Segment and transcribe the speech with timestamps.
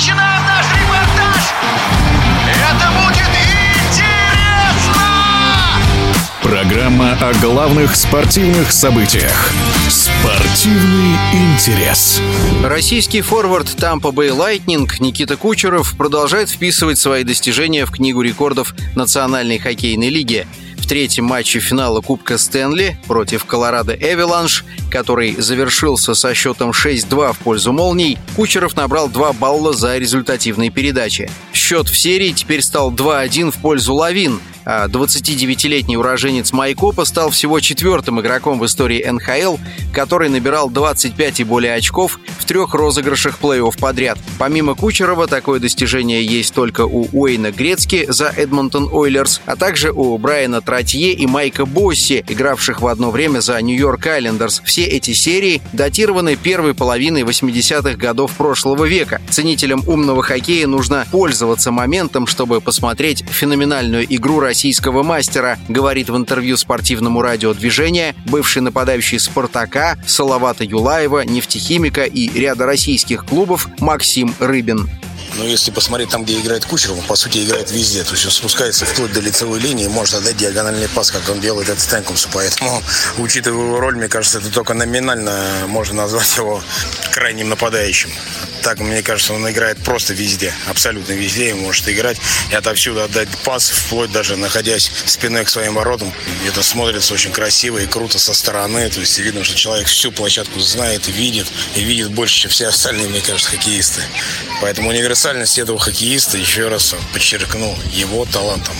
[0.00, 1.52] начинаем наш репортаж!
[2.48, 3.28] Это будет
[3.84, 5.02] интересно!
[6.42, 9.52] Программа о главных спортивных событиях.
[9.90, 12.22] Спортивный интерес.
[12.64, 19.58] Российский форвард Тампа Бэй Лайтнинг Никита Кучеров продолжает вписывать свои достижения в Книгу рекордов Национальной
[19.58, 20.46] хоккейной лиги–
[20.90, 27.72] третьем матче финала Кубка Стэнли против Колорадо Эвеланш, который завершился со счетом 6-2 в пользу
[27.72, 31.30] «Молний», Кучеров набрал 2 балла за результативные передачи.
[31.52, 38.20] Счет в серии теперь стал 2-1 в пользу «Лавин», 29-летний уроженец Майкопа стал всего четвертым
[38.20, 39.56] игроком в истории НХЛ,
[39.92, 44.18] который набирал 25 и более очков в трех розыгрышах плей-офф подряд.
[44.38, 50.16] Помимо Кучерова, такое достижение есть только у Уэйна Грецки за Эдмонтон Ойлерс, а также у
[50.18, 54.62] Брайана Тратье и Майка Босси, игравших в одно время за Нью-Йорк Айлендерс.
[54.64, 59.20] Все эти серии датированы первой половиной 80-х годов прошлого века.
[59.30, 66.58] Ценителям умного хоккея нужно пользоваться моментом, чтобы посмотреть феноменальную игру российского мастера, говорит в интервью
[66.58, 74.90] спортивному радио «Движение» бывший нападающий «Спартака» Салавата Юлаева, нефтехимика и ряда российских клубов Максим Рыбин.
[75.36, 78.04] Но если посмотреть там, где играет Кучеров, он, по сути, играет везде.
[78.04, 81.70] То есть он спускается вплоть до лицевой линии, может отдать диагональный пас, как он делает
[81.70, 82.28] это Стэнкумсу.
[82.30, 82.82] Поэтому,
[83.16, 86.62] учитывая его роль, мне кажется, это только номинально можно назвать его
[87.14, 88.10] крайним нападающим.
[88.62, 92.18] Так, мне кажется, он играет просто везде, абсолютно везде, и может играть
[92.50, 96.12] и отовсюду отдать пас, вплоть даже находясь спиной к своим воротам.
[96.46, 100.60] Это смотрится очень красиво и круто со стороны, то есть видно, что человек всю площадку
[100.60, 104.02] знает, видит, и видит больше, чем все остальные, мне кажется, хоккеисты.
[104.60, 108.76] Поэтому универсальность этого хоккеиста, еще раз подчеркну, его талантом,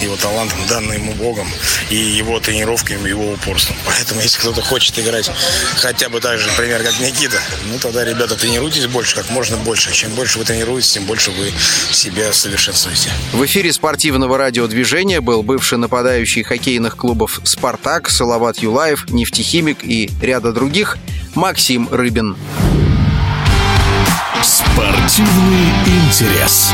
[0.00, 1.50] его талантом, данным ему Богом,
[1.90, 3.76] и его тренировками, его упорством.
[3.86, 5.30] Поэтому, если кто-то хочет играть
[5.76, 9.92] хотя бы так же, например, как Никита, ну тогда, ребята, тренируйтесь больше, как можно больше.
[9.92, 11.52] Чем больше вы тренируетесь, тем больше вы
[11.92, 13.10] себя совершенствуете.
[13.32, 20.52] В эфире спортивного радиодвижения был бывший нападающий хоккейных клубов «Спартак», Салават Юлаев, «Нефтехимик» и ряда
[20.52, 20.98] других
[21.34, 22.36] Максим Рыбин.
[24.42, 26.72] Спортивный интерес.